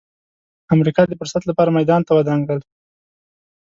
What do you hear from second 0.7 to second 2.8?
امریکا د فرصت لپاره میدان ته ودانګل.